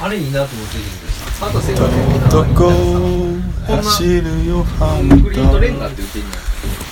[0.00, 1.96] あれいいなと思ってるけどさあと世界で
[2.28, 2.70] どこ
[3.82, 6.28] 走るよハンコンクリートレンガタって言ってんの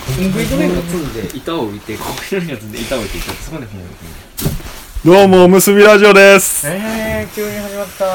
[0.07, 4.04] コンクリートレンガ積んで板を置いてコンクリートレンガ積んで板を置いてそこで船を置いて
[5.04, 8.09] どうもおむすびラジオですえー、急に始まったー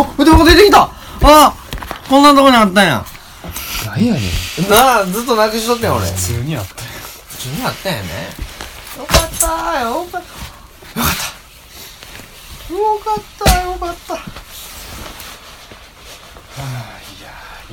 [0.00, 0.88] あ腕も出てきた
[1.22, 1.54] あ
[2.08, 3.04] こんなとこにあったんや。
[3.86, 4.22] 何やねん。
[4.68, 6.04] なあずっとなくしとったよ俺。
[6.06, 6.74] 普通にあった。
[6.74, 6.90] よ
[7.28, 8.08] 普通にあったんやね。
[8.98, 10.18] よかったーよかった。
[10.18, 11.33] よかったよ
[12.68, 12.74] か
[13.20, 14.14] ったよかった。
[14.14, 14.18] い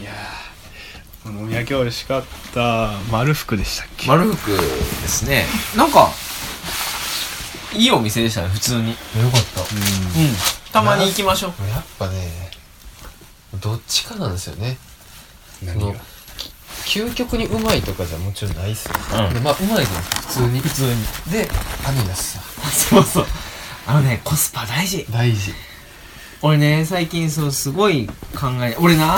[0.04, 0.12] や
[1.26, 2.24] 飲み焼き美味しかっ
[2.54, 2.92] た。
[3.12, 4.08] 丸福でしたっけ？
[4.08, 4.58] 丸福で
[5.08, 5.46] すね。
[5.76, 6.10] なんか
[7.74, 8.90] いいお店でしたね普通に。
[8.90, 8.96] よ
[9.32, 9.62] かった。
[9.62, 9.68] うん。
[10.72, 11.52] たまに行きましょう。
[11.70, 12.52] やっぱね、
[13.62, 14.78] どっちかなんですよね。
[15.64, 16.00] 何が？
[16.86, 18.96] 究極にうまいとかじゃもちろんないっすよ。
[19.28, 19.34] うん。
[19.34, 20.60] でまあ、うまいじゃないですか、普通に。
[20.60, 20.96] 普通に。
[21.32, 21.50] で、
[21.86, 22.40] アミナスさ、
[22.90, 23.26] そうそう
[23.88, 25.06] あのねコスパ大事。
[25.12, 25.54] 大事。
[26.42, 29.16] 俺ね最近そうすごい考え俺な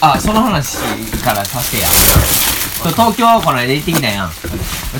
[0.00, 0.78] あその話
[1.22, 1.88] からさせてや
[2.92, 4.28] 東京この間行ってきたやん。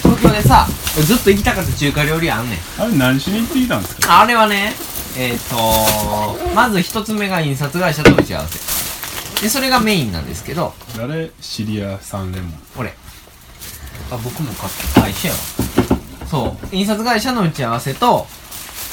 [0.02, 0.66] 東京でさ
[1.06, 2.58] ずっと行きたかった中華料理あんねん。
[2.82, 4.20] あれ何しに行ってきたんですか？
[4.20, 4.74] あれはね
[5.16, 5.56] えっ、と
[6.54, 9.42] まず一つ目が印刷会社と打ち合わせ。
[9.42, 10.74] でそれがメインなんですけど。
[10.96, 11.30] 誰？
[11.40, 12.52] シリア三レモン。
[12.76, 12.90] 俺。
[14.10, 15.40] あ僕も買ったあ一緒やわ。
[16.26, 16.76] そう。
[16.76, 18.26] 印刷会社の打ち合わせと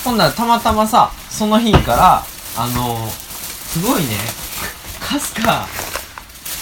[0.06, 2.24] 今度はたまたまさその日から
[2.56, 4.10] あのすごいね
[5.02, 5.66] かすか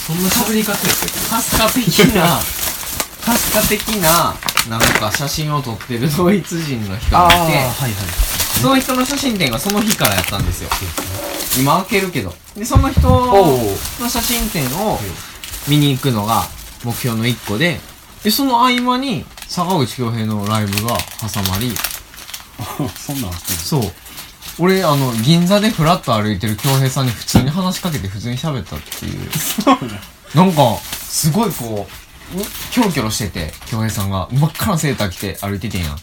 [0.07, 2.39] そんな喋り方ですかすか的な
[3.21, 4.33] かすか的な
[4.69, 7.91] なんか写真を撮ってるドイツ人の人がいてはいはい。
[8.61, 10.69] その人の写真展がその日からやったんですよ。
[11.59, 12.33] 今開けるけど。
[12.55, 14.97] でその人おの写真展を
[15.67, 16.45] 見に行くのが
[16.85, 17.81] 目標の一個で
[18.23, 21.73] でその合間に坂口恭平のライブが挟まり
[22.97, 23.81] そんなんそう。
[24.59, 29.29] 俺あの銀座でフラッと歩いてる恭平さんに普通に話しかけて普通に喋ったっていう。
[30.35, 31.87] なんかすごいこ
[32.35, 34.27] ううキョロキョロしてて恭平さんが。
[34.31, 35.97] 真っ赤なセーター着て歩いててんやん。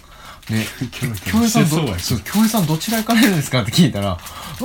[0.48, 0.66] で
[1.30, 4.18] 恭平さんどそうやそう恭平さんどちら行かれるんですかって聞いたら「あ
[4.58, 4.60] え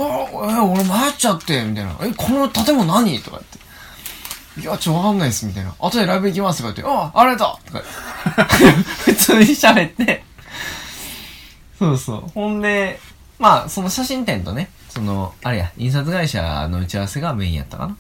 [0.59, 3.59] 俺迷っちゃって」みたいな「えこの建物何?」とか言って
[4.61, 7.83] 「いやちょわかんないです」みたいな「後でライブ行きます」とか言って「あああれだ!」とか
[9.05, 10.24] 普通に喋って
[11.79, 12.19] そうそう。
[12.33, 12.99] ほんで
[13.39, 17.97] まあその写真展とねそのあれや印刷会社の打ち合わせがメインやったかな。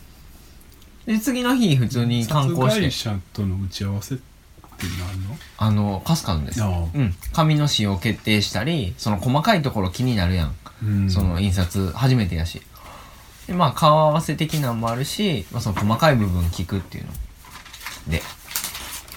[1.05, 2.81] で次の日普通に観光して。
[2.87, 4.23] 会社との打ち合わせって
[4.99, 5.37] 何の？
[5.57, 6.61] あのカスカンです。
[6.61, 7.13] うん。
[7.33, 10.55] 紙の使用決定したりその細かいところ気になるやん。
[10.83, 11.09] うん。
[11.09, 12.61] その印刷初めてやし。
[13.47, 17.11] でまあ顔合わせ的なんもあるし、まあ、その細かい部分聞くっていうの。
[18.09, 18.21] で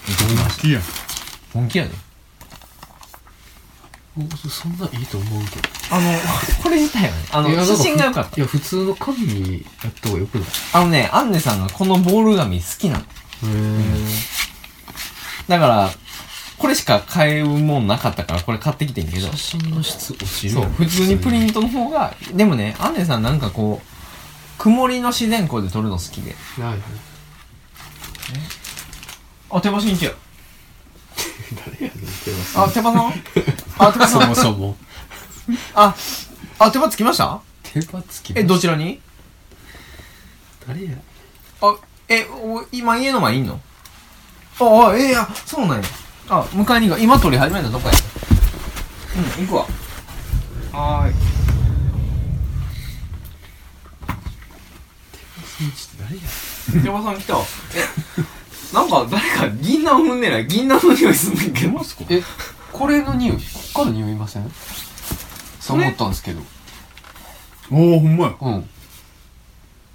[0.07, 0.55] 行ってきました。
[0.55, 0.79] 好きや。
[0.79, 0.81] ん
[1.53, 1.91] 本気やで
[4.49, 5.69] そんなんいいと思うけど。
[5.91, 6.19] あの
[6.63, 7.13] これ自体はね。
[7.31, 10.47] あの写真が良かったいや、普通の紙にやった方がよくない？
[10.73, 13.03] あのねアンネさんがこのボール紙好きなの。
[13.03, 14.05] へぇ
[15.47, 15.91] だから
[16.57, 19.27] これしか買えるもんなかったからこれ買ってきてんけど。
[19.31, 23.87] 写真の質落ちるそう普通にプリントの方がでもねアンネさんなんかこう
[24.57, 26.35] 曇りの自然光で撮るの好きで。
[26.59, 26.79] はいはい。
[29.51, 30.11] あ手羽新一や
[31.65, 33.13] 誰やねんってますあ手羽さん？
[33.79, 34.75] あ手羽そさんもそも。
[35.73, 35.95] あ
[36.59, 37.41] あ手羽つきました？
[37.63, 38.99] 手羽つきえどちらに？
[40.67, 40.91] 誰や？
[41.61, 41.75] あ
[42.07, 43.59] えお今家の前いんの？
[44.59, 45.83] ああえいやそうなんや。
[46.29, 47.93] あ迎えに行く今撮り始めたとこや。
[49.37, 49.65] うん行くわ。
[50.71, 51.13] はーい
[55.99, 56.21] 誰や？
[56.83, 57.37] 手羽さん来た。
[57.37, 57.43] え
[58.73, 60.47] なんか誰か銀杏踏んでない？
[60.47, 61.81] 銀杏の匂いすんねんけど。
[62.09, 62.21] え、
[62.71, 63.37] これの匂い、
[63.73, 64.51] から匂いません？
[65.59, 66.41] そう思ったんですけど。
[67.71, 68.69] おおほんまやうん。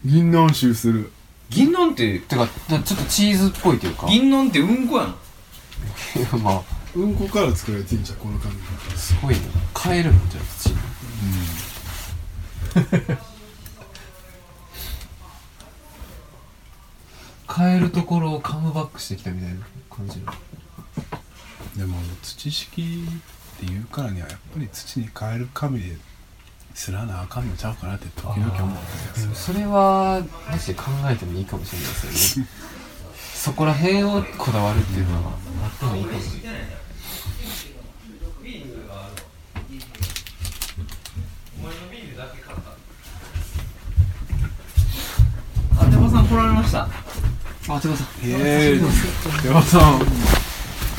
[0.05, 1.11] 銀杏臭する
[1.51, 4.07] 銀杏っててか、ちょっとチーズっぽいというか。
[4.09, 5.13] 銀杏ってうんこやんい
[6.23, 6.63] や、 まあ、
[6.95, 8.53] うんこから作られてんじゃんこの感
[8.95, 9.41] じすごいね。
[9.73, 10.77] カエルなんじゃない土に。
[17.47, 19.61] カエルところをカムバックしてきたみたいな
[19.91, 20.33] 感じの。
[21.77, 23.07] でも土式
[23.55, 25.97] って言うからにはやっぱり土に変える紙で
[26.75, 28.77] すらなあかんのちゃうかなって時々思
[29.15, 32.51] するそれは、マジで考えてもいいかもしれないですよね。
[33.35, 35.33] そこら辺をこだわるっていうのは、
[35.65, 36.61] あってもいいかもしれない。
[45.77, 46.89] あ手羽さん来られましたあ、
[47.67, 47.93] さん。
[48.25, 48.81] ええ
[49.47, 49.81] 山さん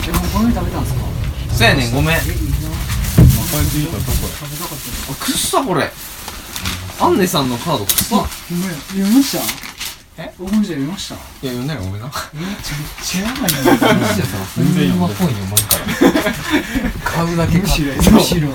[0.07, 1.01] え、もうこの食べたんですか？
[1.53, 2.17] そうやねんごめん
[3.55, 3.97] まかえていたと
[5.07, 5.89] こくっさこれ。
[6.99, 9.43] アンネさんのカード臭っごめん読みました
[10.23, 12.09] え僕もじゃ読みましたいや読んだよごめんな。
[12.33, 12.47] えめっ
[13.03, 13.41] ちゃやばい。
[13.41, 15.27] な西田さんほんまっぽい。
[15.27, 17.91] の読まんから買うだけむしろ。
[17.91, 18.49] 買ってむしろ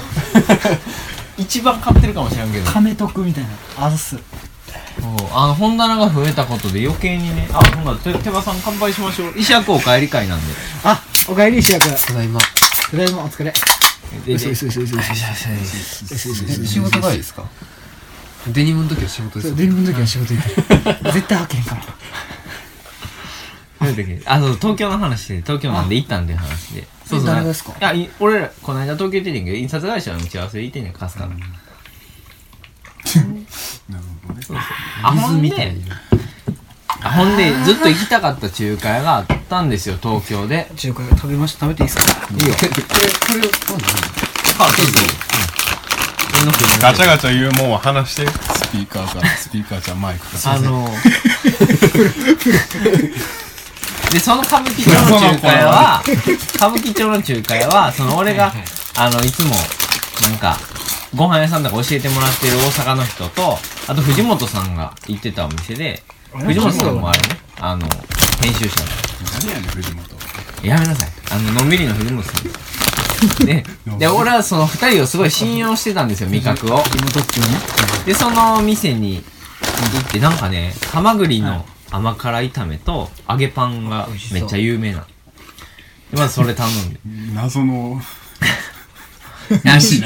[1.37, 4.19] 一番買ってるかもしれんけど貯めとくみたいなあざっす
[5.33, 7.49] あの本棚が増えたことで余計にね。
[7.53, 9.33] あほんなら手手羽さん乾杯しましょう。
[9.37, 10.55] 石役お帰り会なんで。
[10.85, 11.85] あおかえり石役。
[12.07, 12.41] ただいま。
[12.91, 13.25] ただいま。
[13.25, 13.53] お疲れ
[14.11, 15.15] ででよしよしよしよしよし
[16.13, 16.17] え
[16.67, 17.49] 仕事帰りですか
[18.49, 20.65] デニムの時は仕事ですデニムの時は仕事行って絶
[21.29, 21.83] 対派遣から
[23.87, 31.41] なんだっけあそう東京の話で東京なんで行ったんで話でそうそう誰ですかいや俺らこの間東京行ってんねんけど印刷会社の打ち合わせで行ってんねんかすから、なる
[34.27, 34.41] ほどね
[35.03, 35.81] あほん水みたいで
[37.03, 40.69] ほんでずっと行きたかった中華屋があったんですよ東京で。
[40.77, 41.67] 中華食べました？
[41.67, 42.05] 食べていいですか？
[42.31, 42.55] いいよ。
[42.55, 42.77] これこ
[43.35, 43.51] れを
[44.59, 45.05] あそうそう。
[46.45, 46.51] うん。
[46.81, 48.27] ガチャガチャ言うもんは話して。
[48.27, 50.55] スピーカーからスピーカーじゃマイクから。
[50.55, 50.89] あの
[54.13, 56.03] でその歌舞伎町の中華屋は
[56.55, 58.53] 歌舞伎町の中華屋はその俺が
[58.97, 59.55] あのいつも
[60.23, 60.57] なんか
[61.17, 63.59] ご飯屋さんとか教えてもらってる大阪の人と
[63.89, 67.29] あと藤本さんが行ってたお店で藤本さんもあれね。
[67.61, 67.87] あの
[68.43, 68.87] 編集者の。
[69.43, 70.67] 何やねん藤本。
[70.67, 71.09] やめなさい。
[71.33, 72.45] あののんびりの藤本さん。
[73.21, 73.65] ですで
[73.99, 76.83] で俺はその二人をすごい信用してたんですよ味覚を。
[76.99, 77.51] 妹っちゅうね。
[78.07, 84.99] でその店に行ってなんかねハマグリの甘辛炒めと揚げパンがめっちゃ有名な。
[84.99, 87.01] のでまずそれ頼んで。
[87.35, 88.01] 謎の。
[89.65, 90.01] やし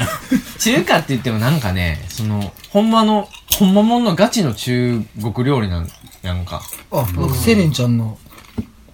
[0.57, 3.29] 中華って言ってもなんかねそのほんまの
[3.59, 5.89] ほんまもんのガチの中国料理なん
[6.25, 6.61] やんか。
[6.91, 7.35] あなんか。
[7.35, 8.17] セレンちゃんの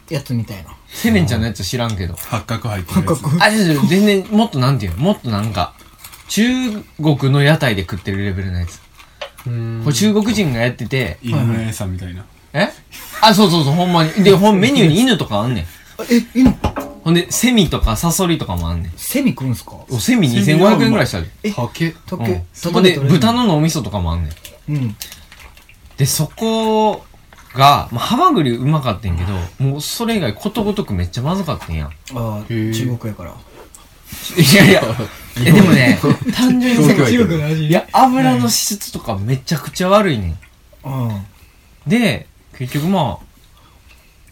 [0.10, 0.76] やつみたいな。
[0.88, 2.16] セレンちゃんのやつ知らんけど。
[2.16, 3.42] 八角入ってるやつ。
[3.42, 4.98] あ違う違う全然もっとなんていうの？
[4.98, 5.74] もっとなんか。
[6.28, 6.44] 中
[7.02, 8.80] 国の屋台で食ってるレベルのやつ。
[9.48, 9.82] うん。
[9.84, 11.18] これ中国人がやってて。
[11.22, 12.26] 犬の餌みたいな。
[12.54, 12.70] え？
[13.22, 14.12] あそうそうそうほんまに。
[14.24, 15.64] でほんメニューに犬とかあんねん。
[15.64, 15.68] あ
[16.10, 16.52] えいいの
[17.04, 18.92] ほんでセミとかサソリとかもあんねん。
[18.96, 19.72] セミ食うんすか？
[19.90, 21.28] おセミ2500円ぐらいしたで。
[21.44, 21.88] え竹。
[21.88, 21.94] うん。
[22.06, 24.30] 竹ほんで、豚の脳みそとかもあんね
[24.70, 24.74] ん。
[24.74, 24.96] うん。
[25.98, 27.04] で、そこ
[27.54, 29.32] が、まあ、ハマグリうまかったんやけ
[29.64, 31.90] ど、もうそれ以外ことごとくめっちゃまずかったんや。
[32.14, 33.34] あへー中国やから
[34.38, 34.84] いやいや、
[35.40, 36.00] え、でもね、
[36.36, 40.38] 単純に東京やけど中国の味いや、油の質とかめちゃくちゃ悪いねん。
[40.84, 41.26] うん
[41.88, 42.28] で、
[42.58, 43.26] 結局まあ、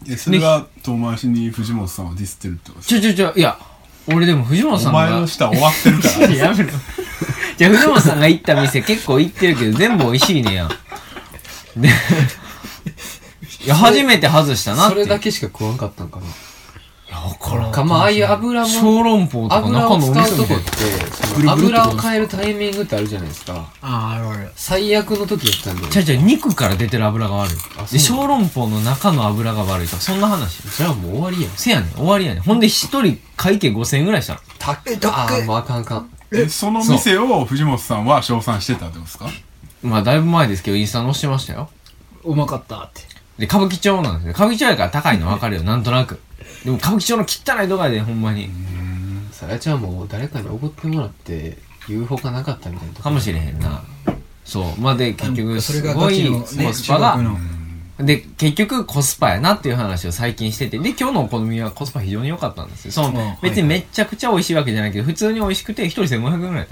[0.08, 3.58] えそれが遠回しに藤本さんをディスってるってことちょちょちょ、いや、
[4.06, 6.70] 俺でも藤本さんがお前の、舌終わってるから やめろ。
[7.56, 10.70] じゃあ藤本さんが行った店結構行ってるけど、全部美味しいねや。
[11.76, 11.90] で、
[13.64, 14.94] いや、初めて外したなって。
[14.94, 16.26] それだけしか食わんかったんかな
[17.18, 25.88] わからんかまあああいう油も小籠包とか油を中のお使うとこって油を変えるタイミングってあるじゃないですかああるある最悪の時やったんでな。
[25.88, 27.54] ちゃうちゃう、肉から出てる油が悪い。
[27.76, 30.62] あで、小籠包の中の油が悪いとか、そんな話。
[30.62, 32.42] じゃあもう終わりやんせやねん、終わりやねん。
[32.44, 34.38] ほんで一人会計5000円ぐらいしたの。
[34.60, 39.26] たっけあーもうあかんあかんえその店を藤本さんは称賛してたってことですか？
[39.82, 41.68] まあ、だいぶ前ですけど、インスタ載してましたよ。
[42.22, 43.00] うまかったって
[43.40, 44.32] で、歌舞伎町なんですよ。
[44.32, 46.20] 歌舞伎町やから高いの分かるよ、なんとなく。
[46.62, 48.50] でも歌舞伎町の汚いとこやで、ほんまに。
[49.32, 51.56] さやちゃんも誰かにおごってもらって
[51.88, 53.82] 言うほかなかったみたいなとこかもしれへんな。
[54.44, 54.80] そう。
[54.80, 57.38] まあ、で、結局、それがすごいガチのねコスパが中、国の
[58.04, 62.92] で、結局コスパやなっていう話を最近してて、で、今日のお好みはコスパ非常に良かったんですよ。
[62.92, 66.66] そうんの、別にめちゃくちゃ美味しいわけじゃないけど、普通に美味しくて、一人1500円ぐらいやっ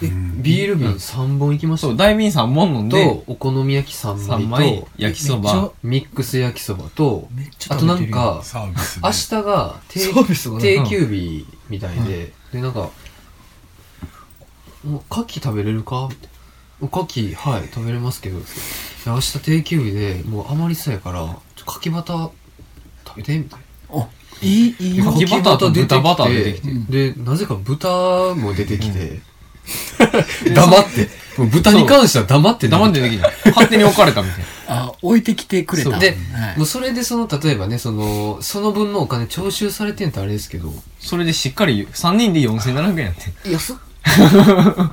[0.00, 1.88] ビール瓶3本いきました？
[1.88, 4.80] そう、大瓶3本飲んで、とお好み焼き3 3枚枚。
[4.80, 8.16] と、焼きそば、ミックス焼きそばとめっちゃあと食べてるよ。
[8.16, 9.00] なんかサービスで。
[9.04, 10.60] 明日が定サービスがね。
[10.62, 12.90] 定休日みたいで、でなんか
[14.84, 16.28] 「もう牡蠣食べれるか?」みたいな
[16.80, 18.40] 「お牡蠣はい食べれますけど」い
[19.06, 21.20] や明日定休日でもう余りそうやから
[21.56, 22.30] ちょ牡蠣バター
[23.06, 23.60] 食べてみたい
[23.92, 24.08] な。
[24.40, 25.00] いいいい。
[25.00, 27.12] 牡蠣バターと豚バター出てきて。
[27.12, 27.88] でなぜか豚
[28.36, 29.20] も出てきて、
[30.54, 33.32] 黙って豚に関しては黙って黙ってできない。
[33.46, 34.44] 勝手に置かれたみたいな。
[34.68, 43.50] あ置いてきてくれたそうで、はいもうそれでその例えばねそのその分のお金徴収されてんとあれですけどそれでしっかり3人で4700円やって。
[43.50, 43.76] 安っ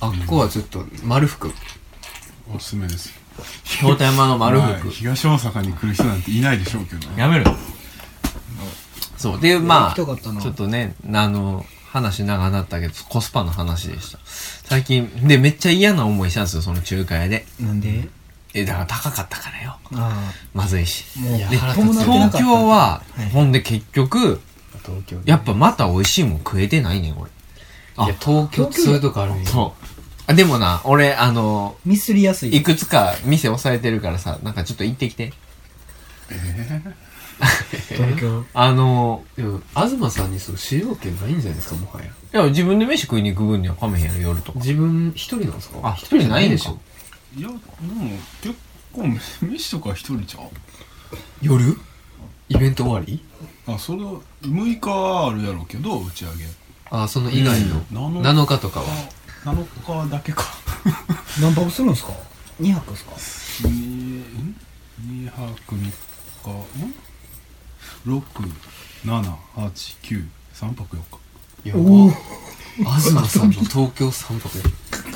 [0.00, 1.52] あっこはちょっと丸福
[2.54, 3.10] おすすめです
[3.64, 4.90] 京都山の丸まあ福。
[4.90, 7.56] 東大阪に来る人なんていないでしょうけどねやめろよ。
[9.16, 9.40] そう。
[9.40, 14.18] で、ま行きたかったなあ、ちょっとね、あの、話長なったけど、コスパの話でした。
[14.64, 17.46] 最近、で、めっちゃ嫌な思いしたんですよ、その中華屋で。
[17.60, 18.08] なんで？
[18.52, 19.78] え、だから高かったからよ。
[19.94, 21.04] あまずいし。
[21.16, 24.40] あもういやで、東京ははい、ほんで結局、
[24.84, 27.30] 東京やっぱまた美味しいもん食えてないねん、俺。
[27.96, 29.74] あ東京ってそういうとこあるんよそ
[30.26, 32.56] あ、でもな、俺、あの、ミスりやすい。
[32.56, 35.32] いくつか店押さえてるからさ、なんかちょっと行ってきて。
[37.88, 38.44] 東京。
[38.54, 42.06] あの、でも東さんにそう主導権ないんじゃないですかもはや。
[42.06, 44.58] いや、自分で飯食いに行く分にはかめへんやろ、夜とか。
[44.58, 45.78] 自分一人なんですか？
[45.82, 46.78] あ一人じゃないんでしょ
[47.36, 47.60] いやでも
[48.42, 48.54] 結
[48.92, 49.02] 構
[49.46, 50.48] 飯とか一人ちゃう。
[51.42, 51.76] 夜？
[52.48, 53.22] イベント終わり？
[53.66, 54.12] あそれは
[54.42, 56.44] 6日はあるやろうけど打ち上げ。
[56.90, 57.76] あその以外の。
[57.92, 58.22] うん。
[58.22, 58.58] 7日。
[58.58, 58.86] とかは。
[59.44, 60.44] 7日だけか。
[61.40, 62.12] 何泊するんですか
[62.60, 63.12] ?2 泊ですか
[63.66, 64.56] 2ん
[65.02, 65.88] 2泊3日。
[65.88, 66.94] ん？
[68.06, 71.18] 67893泊4日
[71.68, 71.80] やば
[72.76, 74.58] 東さんの東京3泊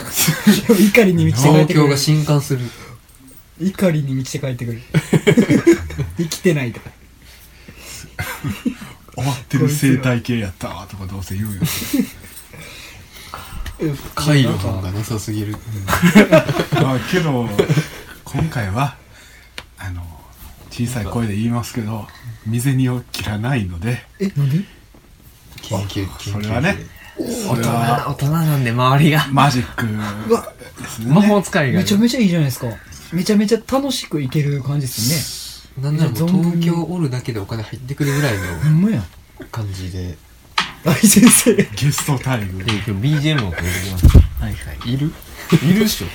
[0.81, 1.81] 怒りに満ちて帰ってくる。
[1.81, 1.97] 東京が。
[1.97, 2.71] 震撼する。
[3.61, 4.81] 怒りに満ちて帰ってくる。
[6.17, 6.91] 生きてないとか。
[9.15, 11.63] 終わってる生態系やったわとかどうせ言うよ。
[14.15, 15.57] 回路感がなさすぎる。
[16.73, 17.49] まあけど
[18.25, 18.97] 今回は
[19.79, 20.03] あの
[20.71, 22.07] 小さい声で言いますけど
[22.47, 24.65] 身銭を切らないのでえ、なんで？
[25.63, 26.77] 研究研究それはね
[27.17, 29.27] それは大人なんで周りが。
[29.33, 29.93] マジックね
[31.13, 31.81] 魔法使いが。
[31.81, 32.69] めちゃめちゃいいじゃないですか。
[33.13, 38.35] めちゃめちゃ楽しくいける感じですなんなら東京おるだけでお金入ってくるぐらい。
[38.37, 39.03] の
[39.51, 40.17] 感じで
[40.85, 41.55] 大先生。
[41.55, 44.07] ゲスト待遇で今日 BGM もかけてきます。
[44.41, 44.93] はいはい。
[44.93, 45.13] いる？
[45.65, 46.07] いるっしょ。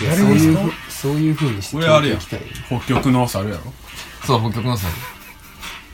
[0.00, 0.60] いや誰ですか
[1.02, 2.80] そういうふそうにしてこれあれや東京行きたい。
[2.80, 3.62] 北極の猿やろ。
[4.24, 4.90] そう、北極のさん。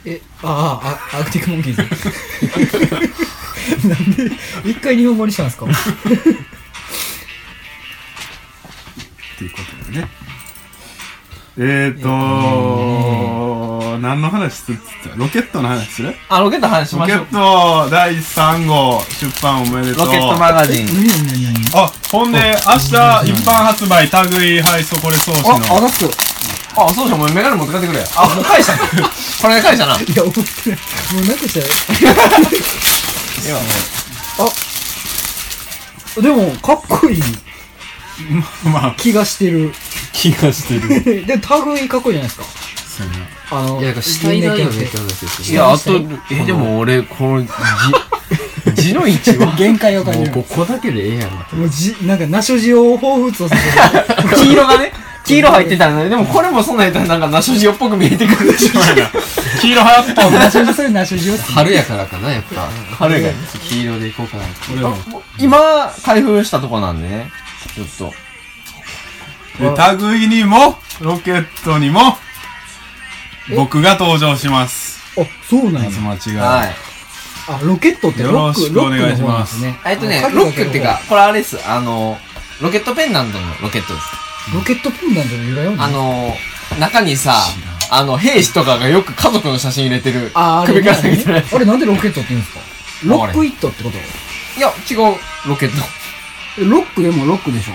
[0.04, 1.82] え、ああ、あアクティックモンキーズ。
[3.88, 4.30] なんで、
[4.64, 5.66] 一回日本語にしたんですか？
[5.66, 5.68] っ
[9.38, 10.08] ていうことでね。
[11.60, 12.08] えーと
[13.98, 15.16] 何の話するっつった？
[15.16, 16.14] ロケットの話する？
[16.28, 17.26] あ、ロケット話しロケましょう。
[17.26, 20.86] ット第3号出版おめでとうロケットマガジン。
[20.86, 21.84] 何何何何？
[21.84, 22.94] あほんで明日一
[23.46, 26.04] 般発売類配送これ送信のあ、あ、だっす。
[26.04, 26.08] い
[26.76, 28.04] あ、そうじゃん、もうメガネ持って帰ってくれ。
[28.16, 28.78] あ、もう返したの？
[29.42, 29.92] これで返したな。
[29.94, 30.78] や、思ってない。
[31.14, 31.66] もうなくしたよ。
[36.16, 37.22] あ、でも、かっこいい
[38.64, 39.72] まあ気がしてる。
[40.12, 40.88] 気がしてる
[41.26, 42.44] で、類かっこいいじゃないですか。
[42.98, 45.92] そうやなあの、いや死体だよねって話ですいや、あと、
[46.30, 47.42] え、でも俺、この、
[48.74, 50.34] 字、 字の位置は、限界を感もうじる。
[50.34, 54.36] ここだけでええやんもうじ、なんか、ナショジを彷彿とさせる。
[54.36, 54.92] 黄色がね、
[55.24, 58.80] 黄色入ってたので、でもこれもそんなんやったらなんかナショジオっぽく見えてくるでしょ。
[59.60, 61.42] 黄色流行ったんだナショジ、そういうナショジをって。
[61.52, 63.28] 春やからかなやっぱ春が。
[63.68, 64.42] 黄色でいこうかな
[65.38, 67.30] 今、開封したとこなんでね、
[67.74, 68.14] ちょっと。
[69.58, 72.16] で類にもロケットにも
[73.56, 75.90] 僕が登場しますあ、そうなんや。
[75.90, 76.74] 松町が、はい。
[77.48, 79.78] あ、ロケットってロック、よろしくロックお願いしの方なんまですすね。
[79.86, 81.58] えっとねあ、ロックっていうか、これあれです。
[81.68, 82.18] あの、
[82.60, 84.06] ロケットペンダントのロケットです。
[84.54, 86.34] ロケットペンダントの由来はあの、
[86.78, 87.34] 中にさ、
[87.90, 90.30] あの、兵士とかがよく家族の写真入れてる。
[90.34, 92.60] あ、あれ、首から下げてるやつあれなんでロケットって言うんですか？
[93.06, 93.96] ロックイットってこと？
[93.96, 94.00] い
[94.60, 95.16] や、違う、
[95.48, 96.64] ロケット。
[96.64, 97.72] ロックでもロックでしょ？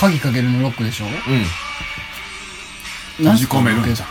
[0.00, 1.04] 鍵かけるのロックでしょ？
[1.04, 1.12] うん。
[3.18, 4.08] 閉じ込めるんじゃん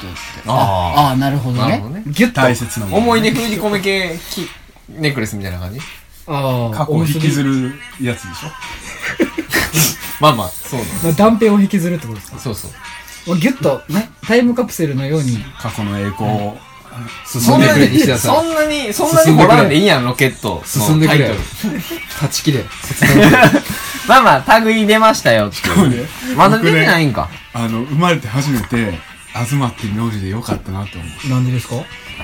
[0.47, 2.03] あああ、なるほどねなるほどね。
[2.07, 2.41] ギュッと。
[2.41, 4.47] 大切なもの思い出封じ込め系き
[4.89, 5.79] ネックレスみたいな感じ？
[6.27, 8.49] ああ、過去を引きずるやつでしょ？
[10.19, 10.93] まあまあ、そうなの。
[11.03, 12.39] まあ断片を引きずるってことですか？
[12.39, 12.71] そうそう。
[13.29, 15.37] もうギュッと、ね、タイムカプセルのように。
[15.59, 16.57] 過去の栄光を
[17.25, 20.63] 進んでくれ西田さんそんなに、そんなに掘らんでいいやん、ロケット。
[20.65, 21.29] 進んでくれ
[22.19, 22.65] 断ち切れ
[24.07, 25.75] まあまあ、類出ましたよっていう。
[25.75, 25.95] これね
[26.35, 27.29] まだ出てないんか。
[27.53, 28.97] あの生まれて初めて
[29.33, 31.75] 東って名字でよかったなと思うなんでですか？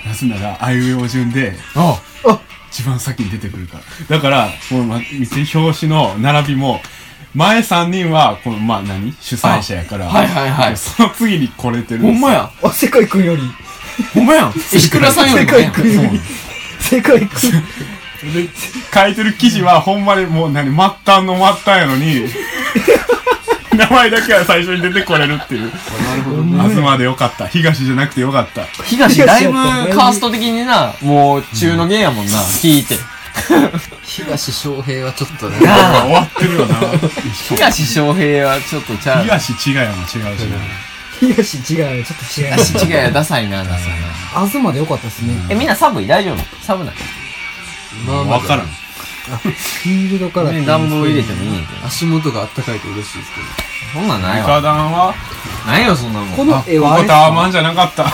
[0.06, 2.40] なぜならあいうえお順でああ
[2.72, 3.84] 一番先に出てくるから
[4.18, 6.80] だからこのま表紙の並びも
[7.36, 9.14] 前3人はこのまあ何？
[9.20, 12.52] 主催者やからはいはいはいその次に来れてるんですよほんまや。
[12.64, 13.42] あ、世界くんより。
[14.14, 14.52] ほんまやん。
[14.52, 16.20] 石倉さんより世界くんより。
[16.80, 17.28] 世界くん。
[18.32, 18.50] で
[18.94, 20.76] 書いてる記事はほんまにもう何末
[21.06, 22.28] 端の末端やのに
[23.76, 25.72] 名前だけは最初に出てこれるっていう。
[26.70, 27.48] 東でよかった。
[27.48, 28.66] 東じゃなくてよかった。
[28.84, 32.98] 東だいぶカースト的にな、もう中の芸やもんな、聞いて。
[34.04, 35.58] 東翔平はちょっとね。
[35.58, 36.76] 終わってるよな。
[37.50, 39.24] 東翔平はちょっとちゃう。
[39.24, 40.58] 東違いも違うしな。
[41.20, 42.64] 東違うよ、ちょっと違う。
[42.64, 44.48] 東違いや、ダサいな、ダサいな。
[44.48, 45.34] 東でよかったですね。
[45.50, 46.38] え、みんな寒い大丈夫？
[46.64, 46.96] 寒ない
[48.08, 51.86] まあまあ分からんフィールドから暖房入れてもいいねんけど。
[51.86, 53.48] 足元があったかいと嬉しいですけど
[53.94, 54.62] そんなんない床わ。
[54.62, 55.14] 暖は？
[55.66, 56.36] ないよ、そんなもん。
[56.36, 58.06] このあ絵はあれですここタワマかンじゃなかった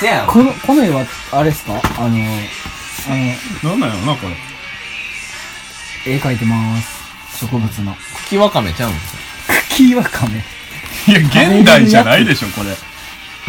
[0.00, 1.74] せやこの、この絵は、あれですか？
[1.74, 2.16] あの、あの、
[3.70, 4.26] なんなんやろなこ
[6.06, 7.46] れ絵描いてます。
[7.46, 7.94] 植物の。
[8.26, 9.20] 茎わかめちゃうんですよ。
[9.70, 10.38] 茎わかめ。
[10.38, 12.70] いや、現代じゃないでしょ、これ。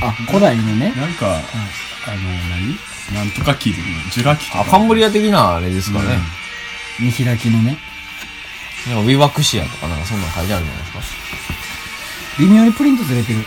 [0.02, 0.94] あ、古代のね。
[0.96, 1.40] なんか、あの、
[2.50, 2.78] 何？
[3.14, 3.78] なんとか木で、
[4.12, 4.62] ジュラ紀とか。
[4.62, 6.20] あ、カンブリア的なあれですかね。
[7.00, 7.78] 見開きのね。
[8.88, 11.00] なんかウィワクシアとかなんかそんなん書いてあるじゃないですか。
[12.40, 13.46] 微妙にプリントずれてる。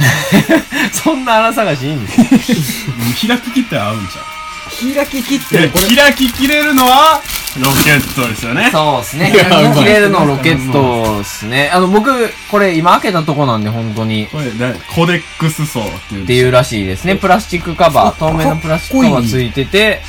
[0.92, 2.94] そんな荒探しいいんですよ。
[2.96, 5.62] うん開き切って合うんじ開き切っゃん。
[5.62, 7.20] で、開き切れるのは、
[7.58, 8.70] ロケットですよね。
[8.70, 9.32] そうですね。
[9.74, 11.68] 切れるのロケットですね。
[11.72, 14.28] あの、僕、これ今開けたとこなんで、本当に。
[14.28, 16.24] これ、だコデックス層っていう。
[16.24, 17.16] っていうらしいですね。
[17.16, 20.00] プラスチックカバー、透明のプラスチックカバーついてて、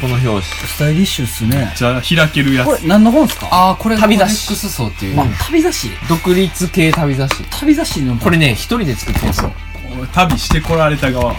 [0.00, 0.42] この表紙。
[0.42, 1.74] スタイリッシュっすね。
[1.76, 2.82] じゃあ、開けるやこれつ。
[2.84, 3.48] 何の本っすか？
[3.50, 5.16] あー、これ、旅雑誌コデックス層っていう。
[5.16, 5.90] まあ、旅雑誌。
[6.08, 7.44] 独立系旅雑誌。
[7.60, 8.16] 旅雑誌の。
[8.16, 9.52] これね、一人で作ってるんですよ。
[10.14, 11.34] 旅してこられた側。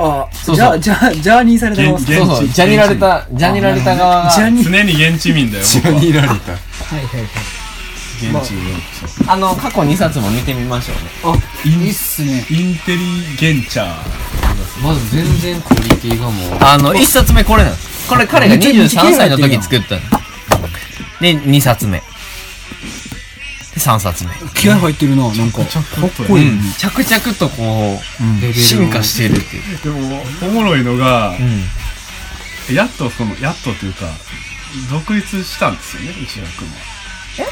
[0.00, 2.04] あ、そうそうじゃあ、じゃャーニーされたます。
[2.04, 5.92] 現そうそう、現地ジャニられた、ジャニられた側が、ジャニ常に現地民だよ、僕は。
[5.92, 6.22] られた。
[6.22, 8.40] はいはいはい。
[8.40, 8.62] 現地民。
[9.28, 11.38] あの、過去2冊も見てみましょうね。
[11.64, 12.46] あ、いいっすね。
[12.50, 13.94] インテリゲンチャー。
[14.82, 16.58] まず全然クオリティがもう。
[16.60, 18.08] あの、1冊目これなんです。
[18.08, 20.00] これ彼が23歳の時作ったの。
[21.20, 22.02] で、2冊目。
[23.84, 24.30] で、3冊目。
[24.54, 25.64] 気合入ってるな、なんか。
[25.64, 25.84] かっ
[26.28, 26.50] こいい。
[26.50, 26.72] うん。
[26.78, 29.78] 着々とこう進化してるっていう。
[29.82, 32.74] でも、おもろいのが、うん。
[32.74, 34.06] やっとその、やっとというか、
[34.90, 36.74] 独立したんですよね、内田君は。
[37.38, 37.46] え？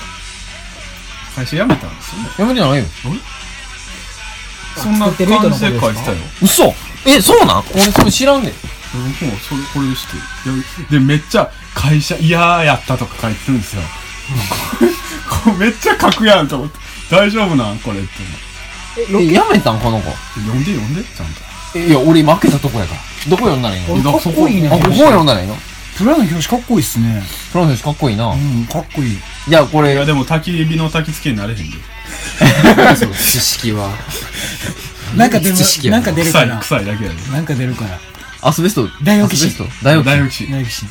[1.35, 2.31] 会社辞めたんですよね。
[2.39, 2.85] やめてないよ。
[4.77, 6.17] そんな感じで書いてたよ。
[6.43, 6.75] 嘘
[7.07, 7.65] え、そうなん？
[7.73, 8.53] 俺それ知らんで。
[8.93, 10.17] 僕もそれ、これでして
[10.51, 10.65] る。
[10.91, 13.83] で、めっちゃ会社嫌やったとか書いてるんですよ。
[15.29, 16.79] これめっちゃ書くやんと思って。
[17.11, 18.09] 大丈夫なんこれって。
[19.11, 19.81] え、やめたん？
[19.81, 20.11] この子。
[20.41, 21.03] 読んで読んで？
[21.03, 21.41] ちゃんと。
[21.79, 23.01] えいや、俺今開けたとこやから。
[23.31, 23.95] どこ読んだらいいの？
[23.95, 24.69] 俺かっこいいね。
[24.69, 25.57] あ、ここ読んだらいいの？
[25.97, 27.23] プラの表紙かっこいいっすね。
[27.53, 28.37] プロの人かっこいいなう。
[28.37, 29.15] ん、かっこいい。
[29.15, 31.77] いや、これいや、、でも焚き火の焚き付けになれへんで。
[33.17, 33.91] 知識は。
[35.17, 36.61] なんか出る知識、やななんか出る臭い、から。
[36.61, 37.17] 臭いだけやで。
[37.33, 37.99] なんか出るから。
[38.43, 38.89] アスベスト。
[39.03, 39.51] ダイオキシン。
[39.83, 40.51] ダイオキシン。
[40.53, 40.89] ダイオキシン。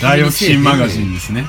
[0.00, 1.46] ダイオキシンマガジンですね。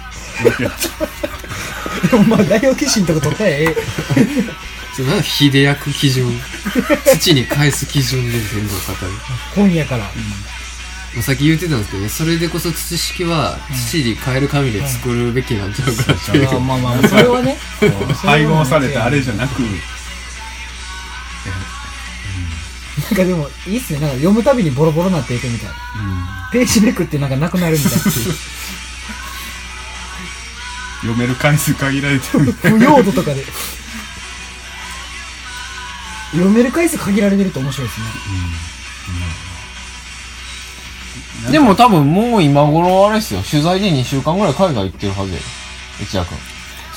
[2.10, 3.76] でもまあ、大オキシンとか取ったらええ。
[4.96, 6.28] そうなんか火で焼く基準。
[7.06, 9.12] 土に返す基準で全部語る。
[9.56, 10.04] 今夜から。
[10.04, 10.10] ま
[11.20, 13.58] あさっき言ってたんですけどね、それでこそ土式は
[13.89, 16.60] 土に変える紙で作るべきなんちゃうかっていう。
[16.62, 17.58] まあまあまあ、それはね。
[18.24, 19.67] 配合されたあれじゃなく、な
[23.12, 24.00] んかでも、いいっすね。
[24.00, 25.76] なんか読むたびにボロボロになっていくみたいな。
[26.52, 27.98] ページめくってなんかなくなるみたいな。
[31.01, 32.51] 読める回数限られてる。
[32.51, 33.43] 不用度とかで。
[36.31, 38.05] 読める回数限られてると面白いですね。
[41.51, 43.41] でも多分もう今頃あれですよ。
[43.41, 45.43] 取材で2週間ぐらい海外行ってるはずやよ。
[46.01, 46.37] 内田君。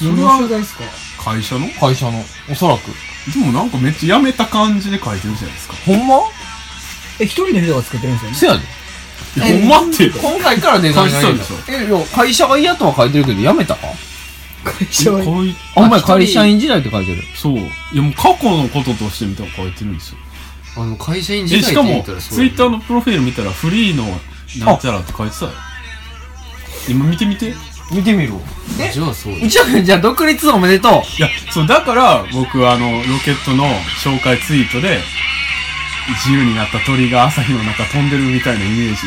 [0.02, 0.84] 何の取材ですか？
[1.18, 1.66] 会社の？
[1.80, 2.22] 会社の。
[2.50, 2.82] おそらく。
[3.32, 5.74] でもなんかめっちゃやめた感じで書いてるじゃないですか。
[5.86, 6.20] ほんま？
[7.18, 8.36] え、一人の人が作ってるんですよね。
[8.36, 8.73] せやで。
[9.36, 10.10] いやほんまって。
[10.10, 13.80] 今回からデザイナーや会社でしょえ、いや、会社が嫌とは書いてるけど、辞めたか？
[14.64, 15.24] 会社は。
[15.24, 17.22] こういあ、お前会社員時代って書いてる。
[17.36, 17.58] そう。
[17.58, 17.60] い
[17.94, 20.18] やもう過去のこととしてみたら書いてるんですよ。
[20.76, 24.04] あの、会社員時え、代しかもって言ったら、そうツイッターのプロフィール見たらフリーの
[24.64, 25.52] なんちゃらって書いてたよ。
[26.88, 27.50] 今見てみて。
[27.50, 27.54] い
[27.92, 28.32] 見てみる
[28.80, 28.90] え？
[28.90, 29.34] じゃあそう。
[29.46, 30.92] じゃあ独立おめでとう。
[31.20, 33.66] や、そう、だから僕あの、ロケットの
[34.02, 35.00] 紹介ツイートで、
[36.08, 39.00] 自由になった鳥が朝日の中飛んでるみたいなイメージって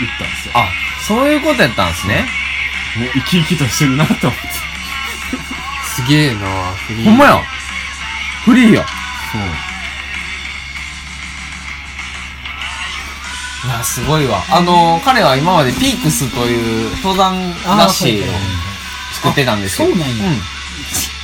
[0.00, 0.54] 言ったんですよ。
[0.56, 0.68] あ、
[1.06, 2.26] そういうことやったんですね。
[2.98, 4.70] もう生き生きとしてるなと思って。
[5.94, 7.04] すげえなフリー。
[7.04, 7.40] ほんまや。
[8.44, 8.86] フリーや。
[9.32, 9.42] そう。
[13.68, 14.42] いや、すごいわ。
[14.50, 17.36] あのー、彼は今までピークスという登山
[17.76, 18.24] 雑誌を
[19.14, 19.88] 作ってたんですよ。
[19.88, 20.36] あそうなんやうん。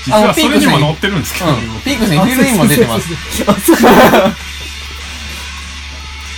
[0.05, 1.57] 実はそれにも載ってるんですけど、うん。
[1.83, 3.09] ピークスにフィルインも出てます。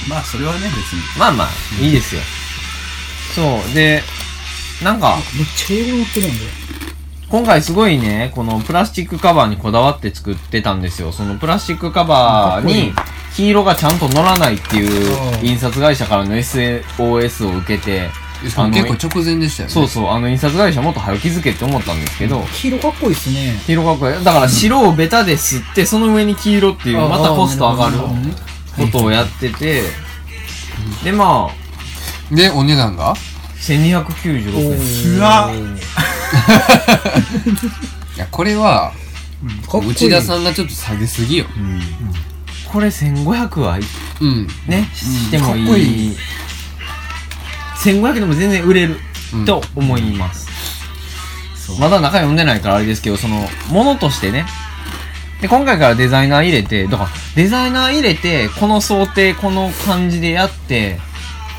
[0.09, 1.03] まあそれはね、別に。
[1.19, 1.49] まあまあ、
[1.81, 2.21] いいですよ。
[3.35, 3.75] そう。
[3.75, 4.03] で、
[4.83, 6.45] なんか、めっちゃ英語載ってるやん、こ
[7.31, 11.13] 今回すごいね、このプラスチックカバーにこだわって作ってたんですよ。
[11.13, 12.95] そのプラスチックカバーに
[13.35, 18.09] 黄色がちゃんと乗らないっていううん印刷会社からの SOS を受けて、
[18.49, 19.75] しかも結構直前でしたよね。
[19.75, 22.47] そうそう、あの印刷会社もっと早気づけって思ったんですけど、れ。
[22.47, 23.61] 黄色かっこいいっすね。
[23.67, 24.25] 黄色かっこいい。
[24.25, 27.99] だから白をベタで吸って、その上に黄色っていう、またコスト上がる
[28.79, 29.83] ことをやってて、
[31.05, 33.15] で、まあ、で、お値段が
[33.61, 35.19] ？1296円。
[35.19, 35.51] うわ
[38.17, 38.93] いや、これは、
[39.71, 39.91] かっこいい。
[39.93, 41.47] 内田さんがちょっと下げすぎよ。
[42.71, 43.83] これ1500はい
[44.21, 44.47] うん。
[44.67, 45.65] ね、してもいい。
[45.65, 46.17] かっこいい
[47.83, 48.99] 1500でも全然売れる
[49.33, 50.49] うんと思います。
[51.79, 54.47] まだ中読んでないからあれですけど、その、ものとしてね。
[55.41, 60.99] で、今回からデザイナー入れて、だから、デザイナー入れて、この想定、この感じでやって、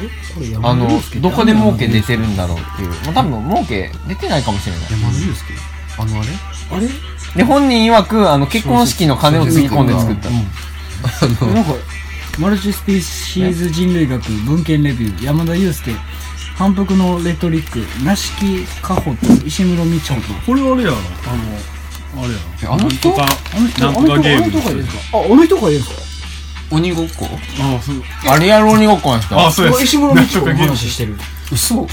[0.01, 0.87] え、これあの
[1.21, 2.89] どこで儲け出てるんだろうっていう。
[2.89, 4.81] まあ、多分儲け出てないかもしれない。
[4.91, 5.53] 山田裕介？
[5.97, 6.29] あのあれ？
[6.71, 6.87] あれ？
[7.35, 10.29] で、本人曰く、あの、結婚式の金をつぎ込んで作った。
[11.45, 11.73] なんか、
[12.37, 15.95] マルチスピーシーズ人類学文献レビュー、山田裕介、
[16.57, 20.33] 反復のレトリック、なしきかほと石室美智子と。
[20.45, 20.99] これあれやろあ
[21.35, 21.78] の
[22.15, 23.09] あれやあの人？
[23.13, 23.27] あ
[23.59, 24.93] の人、なんとかゲームあの人がいか？
[25.13, 26.75] あ、あの人がいるんですか？
[26.75, 27.27] 鬼ごっこ？
[27.59, 28.03] あそう。
[28.27, 29.39] あ、リアル鬼ごっこの人。
[29.39, 31.15] あそうです石室話してる。
[31.51, 31.87] 嘘。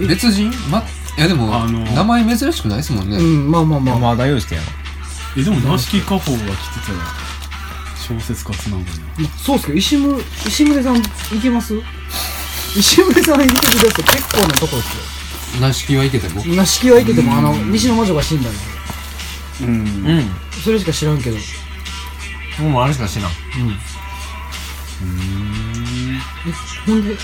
[0.00, 0.50] 別人？
[0.70, 0.82] ま
[1.18, 3.94] いやでも、あの名前珍しくないですもんね、うん、まあまあまあ。
[3.96, 4.66] 山田裕介やろ。
[5.36, 6.54] えでも軟式家宝が来てたら
[7.96, 11.02] 小説家つながりまあそうっすけど、石室、石室さん、行
[11.42, 11.74] けます？
[12.76, 13.90] 石室さん行ってください。
[13.92, 16.40] 結構なとこです軟式はいけても。
[16.42, 16.54] よ。
[16.54, 18.58] な、式は行けても、あの、西の魔女が死んだんで。
[19.60, 19.70] うんう
[20.20, 20.30] ん。
[20.64, 21.36] それしか知らんけど。
[22.60, 23.30] もうあれしか知らん。
[23.30, 23.32] え、
[26.86, 27.16] ほんで、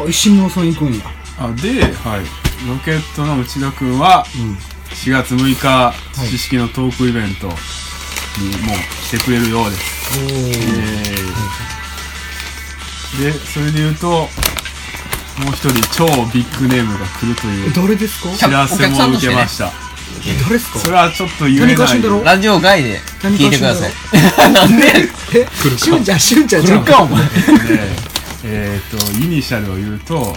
[0.00, 1.04] あ、石室さん行くんや。
[1.38, 2.20] あで、はい、
[2.68, 4.24] ロケットの内田君は
[4.90, 5.92] 4月6日
[6.30, 7.56] 知識のトークイベントにもう
[9.08, 9.82] 来てくれるようです、
[10.16, 13.24] おー。
[13.24, 14.28] でそれで言うともう
[15.52, 18.30] 一人超ビッグネームが来るという誰ですか？
[18.36, 19.72] 知らせも受けました、
[20.26, 20.78] え、誰ですか？
[20.78, 22.22] それはちょっと言えない何かしんだろ？
[22.24, 23.92] ラジオ外で聞いてください。
[24.52, 24.86] なんで
[25.34, 25.46] え、
[25.78, 27.22] しゅんちゃん、しゅんちゃん、来るか、お前。
[27.24, 27.30] で
[28.44, 30.36] えっ、とイニシャルを言うと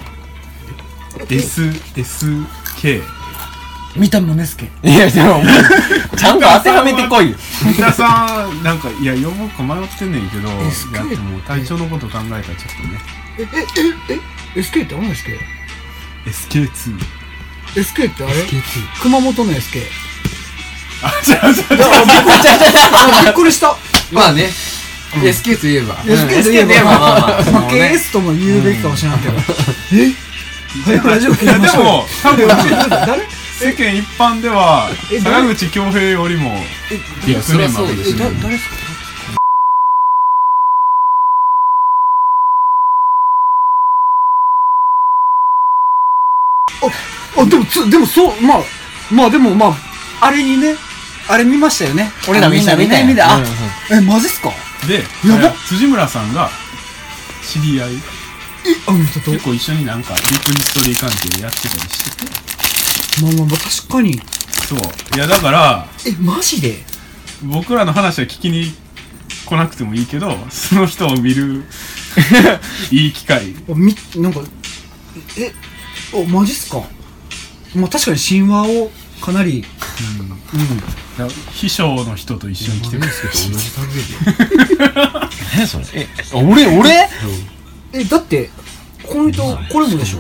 [1.30, 3.02] SSK
[3.96, 4.66] 見たもねすけ。
[4.84, 5.42] いや、でも、
[6.16, 7.38] ちゃんと当てはめてこいよ。
[7.64, 13.00] 三田さんなんかいや呼ぼうか迷ってんねんけどいやでも体調のこと考えたらちょっとね
[13.40, 13.46] え、え、
[14.14, 14.20] え、
[14.56, 15.38] え、SK ってあの SK?
[16.28, 17.00] SK2
[17.76, 19.84] SK ってあれ？SK2 熊本の SK。
[21.04, 21.86] あ違う違う違う
[23.20, 23.76] あ、びっくりした。
[24.12, 24.50] まあね、
[25.14, 25.96] SK といえば。
[25.98, 26.84] SK といえば。
[26.84, 27.00] ば、
[27.52, 29.34] まあ KS とも言うべきかもしれんけど。
[29.94, 30.28] え
[30.86, 31.68] はい、ラジオ聞いやで。
[31.78, 33.28] も多分誰？
[33.58, 36.52] 世間一般ではえ坂口恭平よりも
[37.26, 38.18] ビッグネームあるいやそりゃそうですよ。
[38.20, 38.76] 誰ですか
[46.84, 47.46] あ、あ、
[47.98, 48.64] でも、そう、まあ、
[49.12, 49.68] まあ、でも、ま
[50.22, 50.76] あ、あれにね、
[51.28, 52.12] あれ見ましたよね。
[52.30, 53.40] 俺らみんな見た見た、あ
[53.92, 54.52] え、マジっすか？
[54.88, 55.50] でやば。
[55.50, 56.50] っ辻村さんが
[57.44, 58.00] 知り合いえ、
[58.88, 59.32] あの人と？
[59.32, 62.32] 結構一緒になんかリプヒストリー関係でやってたりしてて。
[63.24, 64.22] まあまあまあ、確かに。
[64.70, 64.80] そう。
[65.16, 66.78] いやだからえ、マジで？
[67.44, 68.74] 僕らの話は聞きに
[69.46, 71.64] 来なくてもいいけどその人を見る
[72.92, 73.54] いい機会。
[73.70, 74.42] あみ、なんか、
[75.38, 75.52] え、
[76.14, 76.84] お、マジっすか？
[77.76, 79.64] まあ確かに神話をかなり、
[80.54, 80.80] うん。
[81.18, 83.58] だ秘書の人と一緒に来てくれと同じ類
[85.58, 85.86] 何 それ。
[85.96, 87.10] え、俺、俺？
[87.94, 88.50] え、だって、
[89.04, 90.20] この人、これもでしょ？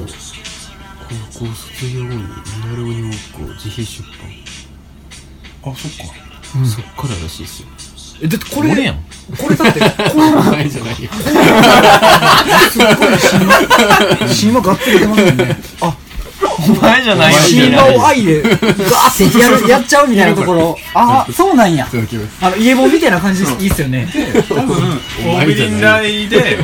[1.33, 2.23] 高校卒業後にミ
[2.65, 4.03] ナル鬼ごっこ自費出
[5.63, 5.71] 版。
[5.73, 6.13] あそっか。
[6.65, 7.67] そっかららしいですよ。
[8.23, 8.95] え、だってこれ、俺やん。
[9.38, 9.79] これだって、
[10.10, 11.10] この、じゃないよ。
[12.71, 13.57] すっごい神話、
[14.41, 15.60] 神話がっつり出ますよね。
[15.81, 15.95] あ、
[16.59, 17.37] お前じゃないよ。
[17.39, 20.77] 神話を愛で、ガーってやる、やっちゃうみたいなところ。
[20.93, 21.87] あ、そうなんや。
[22.41, 24.07] あの、家門みたいな感じでいいっすよね。
[24.47, 26.57] 多分大ビリン大で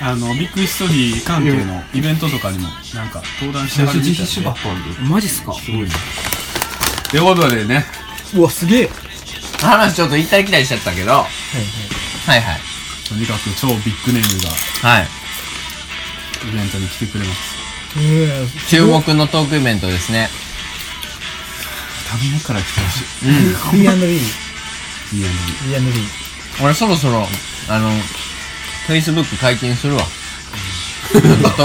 [0.00, 4.54] あのビッグヒストリー関係のイベントとかにもなんか登壇してはるみ自たい
[5.08, 5.52] マジっすか？
[5.52, 5.88] という
[7.22, 7.84] ことでね
[8.34, 8.90] うわ、すげえ。
[9.58, 11.12] 話ちょっと行ったり来たりしちゃったけど。
[11.12, 11.24] はい
[12.28, 12.60] はい。
[13.08, 15.08] とにかく超ビッグネームがはい。
[16.46, 17.65] イベントに来てくれますえ
[18.68, 20.28] 注目のトークイベントですね。
[22.10, 23.04] 頼むから来てほしい
[23.72, 23.82] B&B。
[23.82, 23.86] い
[25.72, 25.92] や B&B。
[26.62, 27.26] 俺そろそろ、
[27.68, 27.90] あの、
[28.88, 30.02] Facebook 解禁するわ。
[31.12, 31.18] ト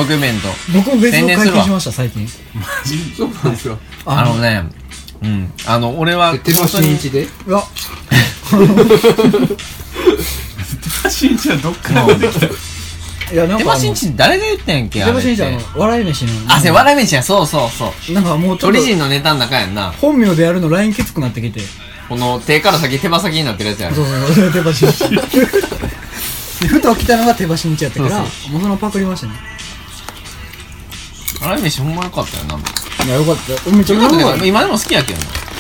[0.04, 0.48] ークイベント。
[0.74, 2.28] 僕も別の宣伝するわ解禁しました、最近。
[3.18, 4.64] そうなんですよあのね、
[5.22, 5.52] うん。
[5.66, 7.28] あの、俺は、手羽新一で？
[7.46, 7.64] うわ、
[11.10, 12.48] 新一はどっから出てきた？
[13.32, 13.80] いや、なんかあの。
[13.80, 16.32] 手羽新一誰が言ってんけあ手れって羽新一あの、笑い飯の。
[16.48, 18.14] あ、せ、笑い飯や、そうそうそう。
[18.14, 19.92] なんかもうちょオリっと、ジンのネタの中やんな。
[19.92, 21.62] 本名でやるの LINE きつくなってきて。
[22.10, 25.10] この手から先、手羽先になってるやつやろそうそうそう、手羽新一。
[26.62, 29.34] でふと来たのが手羽新一やったから、もうそのパクりましたね。
[31.42, 32.60] 笑い飯ほんまよかったよな。
[33.06, 33.72] いや、よかった。
[33.72, 34.46] めっちゃ。
[34.46, 35.51] 今でも好きやけどな。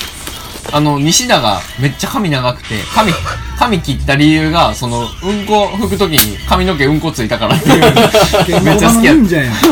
[0.71, 3.11] あの、西田がめっちゃ髪長くて、髪、
[3.57, 7.81] 髪切った理由が、その、うんこ拭くときに髪の毛うんこついたからっていう。
[8.63, 9.53] めっちゃ好きやっ忍者やん。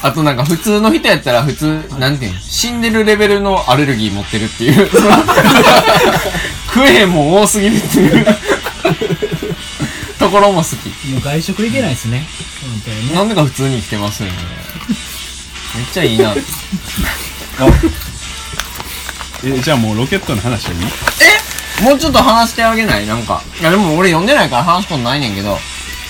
[0.00, 4.88] あとなんか普通の人やったら普通、なんていうの死んでるレベルのアレルギー持ってるっていう。
[6.72, 8.26] 食えへんもん多すぎるっていう。
[10.18, 10.88] ところも好き。
[11.10, 12.26] もう外食いけないですね。
[13.14, 14.57] なんでか普通に来てますよね。
[15.78, 16.34] めっちゃいいな。
[19.44, 20.78] え、じゃあもうロケットの話はいい
[21.80, 21.84] え？
[21.84, 23.06] もうちょっと話してあげない？
[23.06, 23.40] なんか。
[23.60, 25.56] いやでも俺読んでないから話すことないねんけど。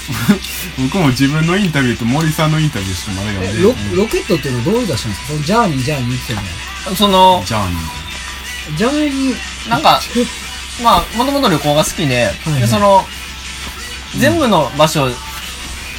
[0.80, 5.22] 僕も自分のインタビューと森さんのインタビューしかまだ読んでえロロケットっていうのはどういう出したんです？
[5.22, 6.42] かそのジャーニージャーニーっていうの。
[6.90, 7.76] はその、じゃあね
[8.78, 10.00] ジャーニー、なんか、
[10.82, 12.60] まあ、もともと旅行が好きで、はい。
[12.60, 13.06] で、その、
[14.18, 15.10] 全部の場所、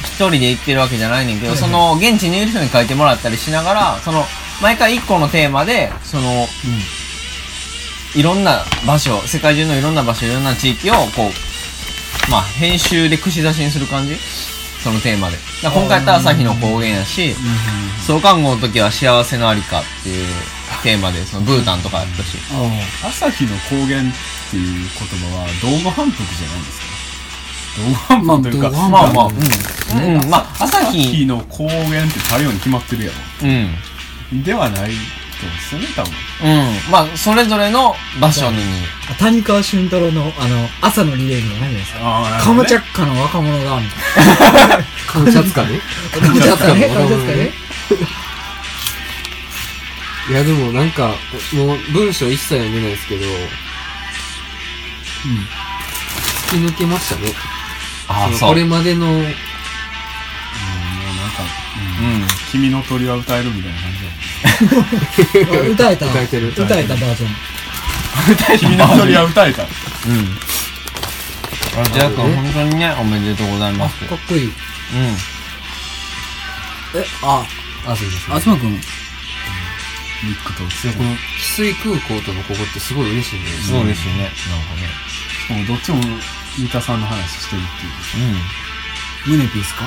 [0.04, 4.24] 一人で行ってるわけじゃないねんけど、その、現地にいる人に書いてもらったりしながら、その、
[4.62, 6.48] 毎回一個のテーマで、その、
[8.14, 11.30] いろんな場所、世界中のいろんな場所、いろんな地域を、こ
[12.28, 14.16] う、まあ、編集で串刺しにする感じ？
[14.82, 15.36] そのテーマで。
[15.62, 17.34] だ今回やったら朝日の高原やし、
[18.06, 20.26] 創刊号の時は幸せのありかっていう
[20.82, 22.38] テーマで、そのブータンとかやったし。
[23.02, 24.04] あ朝日の高原っ
[24.50, 26.86] ていう言葉は動画反復じゃないんですか？
[27.76, 30.14] 動画反復というか、まあまあまあ、うん。
[30.22, 33.74] うん、まあ、朝朝日、日の高原って太陽に決まってるやうん。
[34.38, 36.48] ろではないとですよね多分う
[36.90, 36.92] ん。
[36.92, 38.58] まあ、それぞれの場所に。
[39.10, 44.84] あ谷川俊太郎の、あの、朝のリレーの何ですかカムチャッカの若者が、みたいな。
[45.06, 45.80] カムチャツカね。
[46.12, 46.88] カムチャッカね？
[46.88, 47.50] カムチャッカね？
[50.28, 51.08] いやでもなんか、
[51.52, 53.26] もう文章一切読めないですけど、
[56.50, 57.32] 突き抜けましたね。
[58.12, 59.36] あそのこれまでの、うんもうなんか、
[62.00, 62.26] うんうん。
[62.50, 64.06] 君の鳥は歌えるみたいな感じだ
[65.56, 66.06] よね 歌えた。
[66.06, 67.28] 歌えてる歌えたバージョン。
[68.58, 69.68] 君の鳥は歌えたうん。
[71.80, 73.94] あ、ジャック本当にね、おめでとうございます。
[74.04, 74.44] かっこいい。
[74.46, 74.52] うん。
[74.52, 74.54] え、
[77.22, 77.46] あ、
[77.86, 78.36] あ、すいません。
[78.36, 78.72] あつまくん。
[78.72, 78.80] ミ
[80.34, 81.18] ックといやこの、汽
[81.54, 83.46] 水空港とのここってすごい嬉しいね。
[83.68, 84.24] そうですよね。
[84.24, 84.36] なんか
[84.74, 84.88] ね。
[85.46, 86.02] しかもどっちも
[86.60, 87.64] 三田さんの話してるっ
[88.12, 89.34] ていう。
[89.34, 89.38] うん。
[89.38, 89.84] 胸ピースか？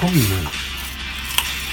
[0.00, 0.12] 神
[0.44, 0.71] の？